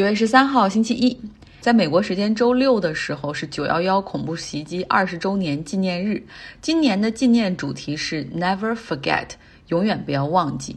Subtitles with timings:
[0.00, 1.14] 九月十三号，星期一，
[1.60, 6.24] 在美国时间周六的时候是九幺幺恐怖袭击二十周年纪念日。
[6.62, 9.28] 今年的纪念主题是 Never Forget，
[9.68, 10.74] 永远不要忘记。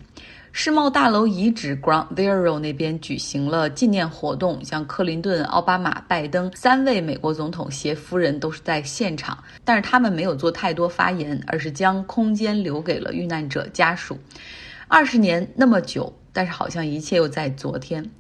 [0.52, 14.20] 世贸大楼遗址 Ground Zero 那边举行了纪念活动，像克林顿、奥巴马、拜登三位美国总统携夫人都是在现场，但是他们没有做太多发言，而是将空间留给了遇难者家属。
[14.90, 18.12] 二十年那么久，但是好像一切又在昨天。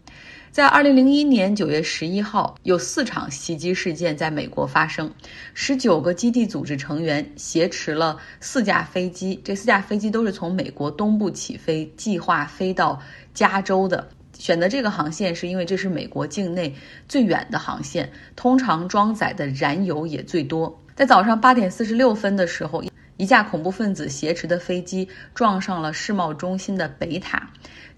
[0.53, 5.11] 在二零零一年九月十一号，有四场袭击事件在美国发生，
[5.55, 13.01] 十九个基地组织成员挟持了四架飞机，这四架飞机都是从美国东部起飞，计划飞到
[13.33, 14.07] 加州的。
[14.37, 16.75] 选择这个航线是因为这是美国境内
[17.07, 20.79] 最远的航线，通常装载的燃油也最多。
[20.95, 22.83] 在早上八点四十六分的时候，
[23.17, 27.49] 一架恐怖分子挟持的飞机撞上了世贸中心的北塔。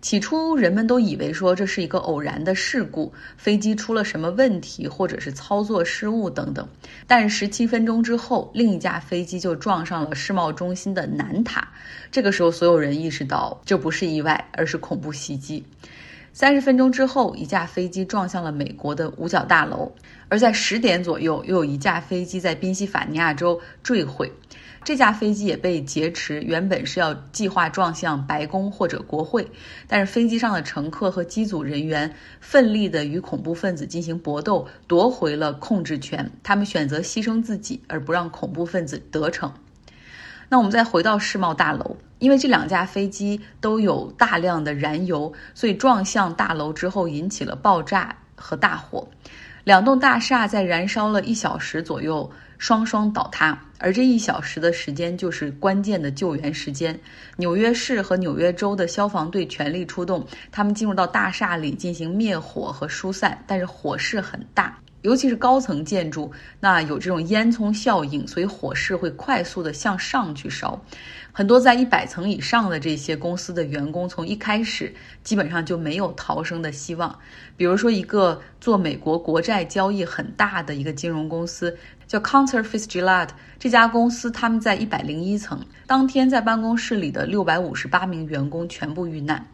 [0.02, 6.68] 起初，人们都以为说这是一个偶然的事故，飞机出了什么问题，或者是操作失误等等。
[7.08, 11.70] 但十七分钟之后，另一架飞机就撞上了世贸中心的南塔。
[12.12, 15.66] 这个时候，所有人意识到这不是意外，而是恐怖袭击。
[16.34, 19.92] 三十分钟之后，一架飞机撞向了美国的五角大楼。
[20.28, 24.32] 而在十点左右，又有一架飞机在宾夕法尼亚州坠毁。
[24.86, 29.50] 这架飞机也被劫持，原本是要计划撞向白宫或者国会，
[29.88, 36.32] 但是飞机上的乘客和机组人员奋力地与恐怖分子进行搏斗，夺回了控制权。
[36.44, 39.52] 他们选择牺牲自己，而不让恐怖分子得逞。
[40.50, 49.08] 那我们再回到世贸大楼，因为这两架飞机都有大量的燃油，所以撞向大楼之后引起了爆炸和大火。
[49.64, 52.32] 两栋大厦在燃烧了一小时左右。
[52.58, 56.98] 双双倒塌，而这一小时的时间就是关键的救援时间。
[57.38, 64.78] 纽约市和纽约州的消防队全力出动，他们进入到大厦里进行灭火和疏散，但是火势很大。
[65.02, 70.84] 尤其是高层建筑，那有这种烟囱效应，所以火势会快速的向上去烧。
[71.38, 77.20] 很多在一百层以上的这些公司的员工，从一开始基本上就没有逃生的希望。
[77.58, 83.28] 比如说，一个做美国国债交易很大的一个金融公司，叫 Counter Fitzgerald，
[83.60, 89.46] 这家公司他们在一百零一层，当天在办公室里的六百五十八名员工全部遇难。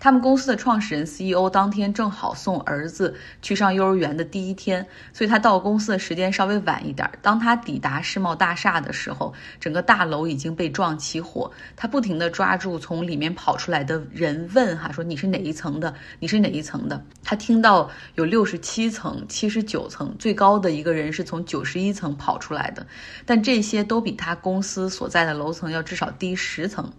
[0.00, 7.10] 他们公司的创始人 CEO 当天正好送儿子去上幼儿园的第一天，所以他到公司的时间稍微晚一点。
[7.20, 11.50] 当他抵达世贸大厦的时候，整个大楼已经被撞起火。
[11.74, 15.92] 他不停地抓住从里面跑出来的人，问哈说你是哪一层的？
[16.20, 17.02] 你是哪一层的？
[17.24, 22.86] 他听到有六十七层、七十九层，最高的一个人是从九十一层跑出来的，
[23.26, 26.92] 但这些都比他公司所在的楼层要至少低十层。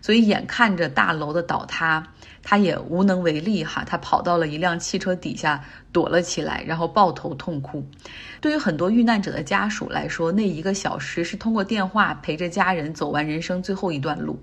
[0.00, 2.06] 所以眼看着大楼的倒塌。
[2.48, 7.84] 他也无能为力哈，他跑到了一辆汽车底下躲了起来，然后抱头痛哭。
[8.40, 14.38] 对于很多遇难者的家属来说，那一个小时是通过电话陪着家人走完人生最后一段路。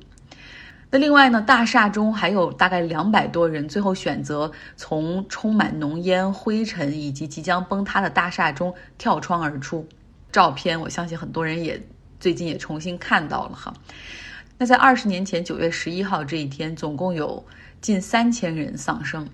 [0.91, 9.87] 那另外呢，大厦中还有大概两百多人，最后选择从充满浓烟、灰尘以及即将崩塌的大厦中跳窗而出。
[10.29, 11.81] 照片，我相信很多人也
[12.19, 13.73] 最近也重新看到了哈。
[14.57, 17.41] 那在二十年前九月十一号这一天，总共有。
[17.83, 19.27] 近三千人丧生，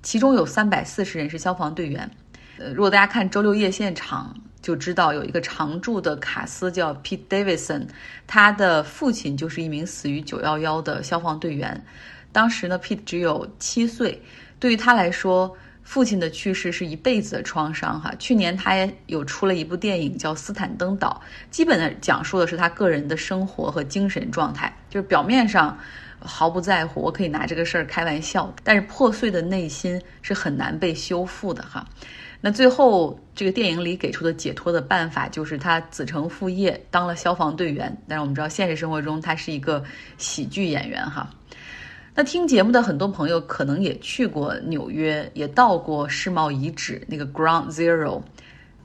[0.00, 2.08] 其中有三百四十人是消防队员。
[2.56, 7.88] 呃，如果大家看周六夜现场，就知道有一个常驻的卡斯叫 Pete Davidson，
[8.28, 11.84] 他的父亲就是一名死于九幺幺的消防队员。
[12.30, 14.22] 当时呢，Pete 只有七岁，
[14.60, 15.56] 对于他来说，
[15.90, 18.14] 父亲的去世是一辈子的创伤哈。
[18.16, 21.20] 去年他也有出了一部电影叫《斯坦登岛》，
[21.50, 25.76] 基本的讲述的是他个人的生活和精神状态，就是表面上。
[26.22, 31.84] 毫不在乎，我可以拿这个事儿开玩笑，但是破碎的内心是很难被修复的哈。
[32.42, 39.82] 那最后这个电影里给出的解脱的办法就是他子承父业当了消防队员，但是我们知道现实生活中他是一个
[40.18, 41.28] 喜剧演员哈。
[42.12, 48.20] 那听节目的很多朋友可能也去过纽约，也到过世贸遗址那个 Ground Zero。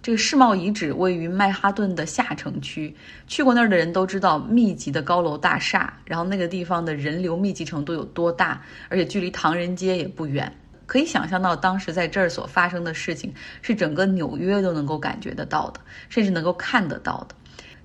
[0.03, 2.95] 这个世贸遗址位于曼哈顿的下城区，
[3.25, 10.55] 去过那儿的人都知道密集的高楼大厦，然后那个地方的人流密集程度有多大，而且距离唐人街也不远，
[10.85, 13.33] 可以想象到当时在这儿所发生的事情
[13.63, 17.35] 是整个纽约都能够感觉得到的，甚至能够看得到的。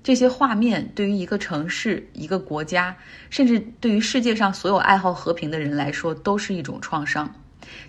[0.03, 2.95] 这些画面对于一个城市、一个国家，
[3.29, 7.33] 甚至对于世界上所有爱好和平的人来说，都是一种创伤。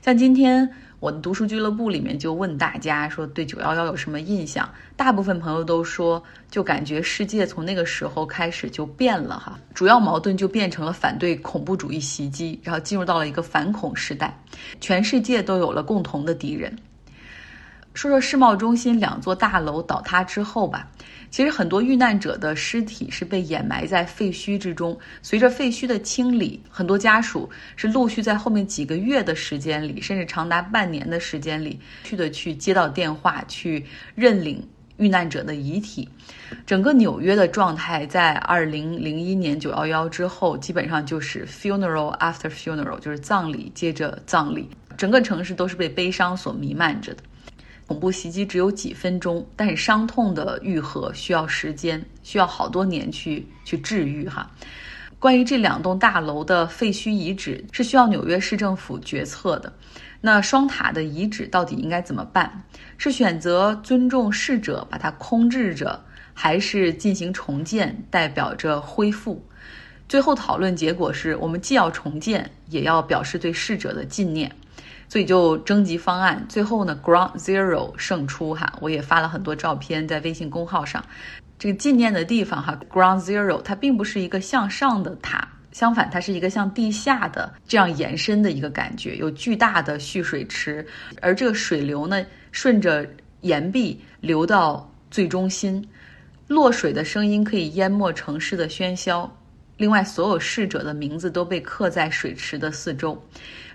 [0.00, 0.68] 像今天。
[1.02, 4.72] 我的读书俱乐部里面就问大家说对九幺幺有什么印象？
[4.94, 14.32] 大部分朋友都说，就感觉世界从那个时候开始就变了哈，主要矛盾就变成了反对恐怖主义袭击，然后进入到了一个反恐时代，
[14.80, 16.72] 全世界都有了共同的敌人。
[17.94, 20.88] 说说世贸中心两座大楼倒塌之后吧，
[21.30, 24.98] 其实很多遇难者的尸体是被掩埋在废墟之中。
[25.20, 33.84] 随着废墟的清理，很多家属是陆续在后面几个月的时间里，甚至长达半年的时间里，去的去接到电话，去
[34.14, 34.66] 认领
[34.96, 36.08] 遇难者的遗体。
[36.64, 47.22] 整个纽约的状态在二零零一年九幺幺之后，基本上就是 funeral after funeral，就是葬礼接着葬礼，整个城市都是被悲伤所弥漫着的。
[47.92, 54.50] 恐怖袭击只有几分钟，但是伤痛的愈合需要时间，需要好多年去去治愈哈。
[55.18, 59.70] 关于这两栋大楼的废墟遗址，是需要纽约市政府决策的。
[60.22, 62.64] 那双塔的遗址到底应该怎么办？
[62.96, 66.02] 是选择尊重逝者，把它空置着，
[66.32, 69.44] 还是进行重建，代表着恢复？
[70.08, 74.50] 最后讨论结果是我们既要重建，也要表示对逝者的纪念。
[75.08, 78.72] 所以就征集方案，最后呢，Ground Zero 胜出哈。
[78.80, 81.04] 我也发了很多照片在微信公号上。
[81.58, 90.84] 这个纪念的地方哈，Ground Zero 它并不是一个向上的塔，相反，它是一个向地下的这样延伸的一个感觉，有巨大的蓄水池，
[91.20, 93.08] 而这个水流呢，顺着
[93.42, 95.86] 岩壁流到最中心，
[96.48, 99.30] 落水的声音可以淹没城市的喧嚣。
[99.76, 103.20] 另外，所有逝者的名字都被刻在水池的四周。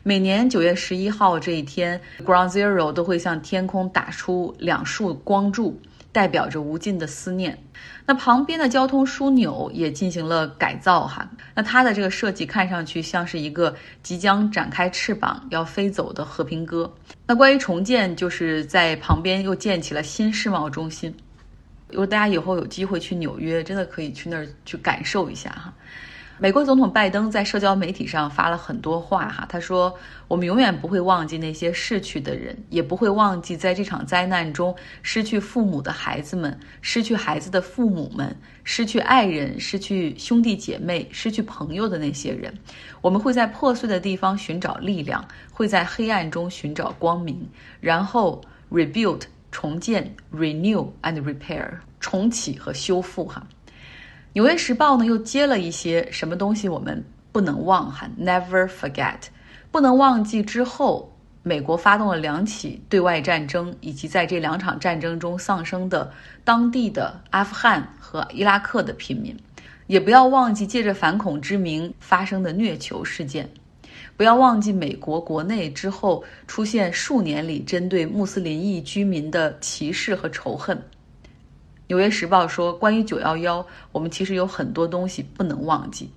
[0.04, 5.82] 每年九月十一号这一天，Ground Zero 都会向天空打出两束光柱，
[6.14, 7.62] 代表着无尽的思念。
[8.06, 11.30] 那旁边的交通枢纽也进行了改造哈。
[11.54, 16.90] 那它的这个设计看上去像是一个即将展开翅膀要飞走的和平鸽。
[17.26, 21.14] 那关于重建，就是在旁边又建起了新世贸中心。
[21.89, 25.74] 如果大家以后有机会去纽约，真的可以去那儿去感受一下哈。
[26.39, 29.92] 美国总统拜登在社交媒体上发了很多话，哈，他说
[30.30, 42.54] ：“我们永远不会忘记那些逝去的人，也不会忘记在这场灾难中失去父母的孩子们，失去孩子的父母们，失去爱人、失去兄弟姐妹、失去朋友的那些人。
[43.01, 47.50] 我们会在破碎的地方寻找力量，会在黑暗中寻找光明，
[47.81, 48.39] 然后
[48.69, 49.22] rebuild
[49.52, 53.46] 重建，renew and repair 重启和修复，哈。”
[54.34, 59.18] 纽约时报呢又接了一些什么东西，我们不能忘哈，never forget，
[59.72, 61.12] 不能忘记之后，
[61.42, 66.12] 美国发动了两起对外战争，以及在这两场战争中丧生的
[66.44, 69.36] 当地的阿富汗和伊拉克的平民，
[69.88, 73.50] 也不要忘记借着反恐之名发生的虐囚事件，
[74.18, 80.75] 不要忘记美国国内之后出现数年里针对穆斯林裔居民的歧视和仇恨。
[81.86, 86.12] 《纽约时报》说，关于九幺幺，我们其实有很多东西不能忘记。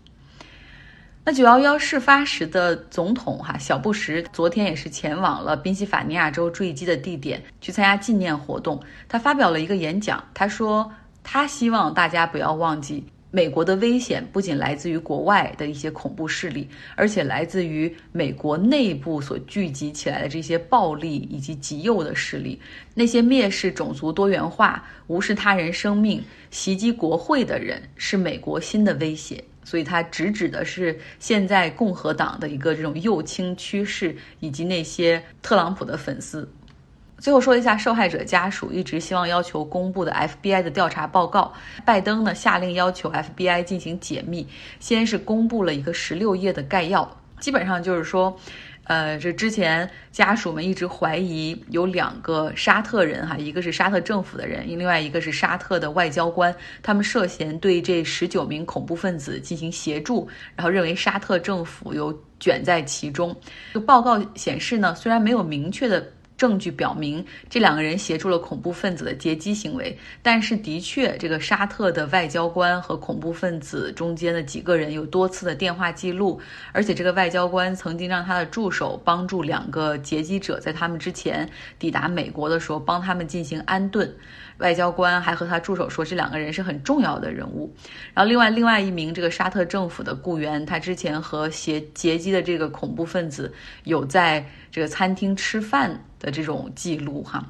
[1.23, 8.83] 那九幺幺事发时的总统哈小布什，昨天也是前往了宾夕法尼亚州坠机的地点去参加纪念活动。
[9.07, 10.91] 他发表了一个演讲，他说
[11.23, 13.05] 他希望大家不要忘记。
[13.33, 22.61] 美国的危险不仅来自于国外的一些恐怖势力，而且来自于美国内部所聚集起来的这些暴力以及极右的势力。
[22.95, 29.43] 那些蔑视种族多元化、无视他人生命、袭击国会的人，是美国新的威胁。
[29.63, 36.51] 所以，他直指的是现在共和党的一个这种右倾趋势，以及那些特朗普的粉丝。
[37.21, 41.53] 最后说一下受害者家属一直希望要求公布的 FBI 的调查报告。
[41.85, 44.49] 拜登呢下令要求 FBI 进行解密，
[44.81, 47.09] 先是公布了一个十六页的概要，
[47.39, 48.35] 基本上就是说，
[48.85, 63.37] 呃，这之前家属们一直怀疑有两个沙特人哈，一个是沙特政府的人，另外一个是沙特的外交官，他们涉嫌对这十九名恐怖分子进行协助，然后认为沙特政府有卷在其中。
[63.75, 66.03] 这个报告显示呢，虽然没有明确的。
[66.41, 69.95] 证据表明，这两个人协助了恐怖分子的劫机行为。
[70.23, 76.41] 但是，的确，这个沙特的外交官和恐怖分子中间的几个人有多次的电话记录，
[76.73, 81.47] 而且这个外交官曾经让他的助手帮助两个劫机者在他们之前
[81.79, 84.11] 抵达美国的时候帮他们进行安顿。
[84.61, 87.75] 外交官还和他助手说，这两个人是很重要的人物。
[88.15, 93.53] 然后，另外另外一名这个沙特政府的雇员，他之前和劫劫机的这个恐怖分子
[93.85, 97.45] 有在这个餐厅吃饭的这种记录哈。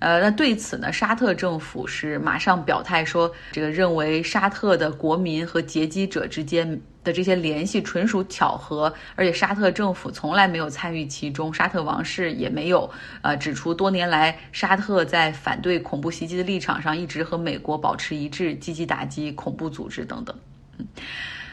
[0.00, 20.34] 呃，那对此呢，沙特政府是马上表态说，这个认为沙特的国民和劫机者之间的这些联系纯属巧合，而且沙特政府从来没有参与其中，沙特王室也没有呃指出多年来沙特在反对恐怖袭击的立场上一直和美国保持一致，积极打击恐怖组织等等。
[20.78, 20.86] 嗯，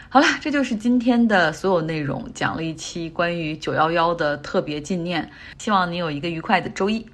[0.09, 5.29] 好了，这就是今天的所有内容，讲了一期关于九幺幺的特别纪念，
[5.59, 7.05] 希望你有一个愉快的周一。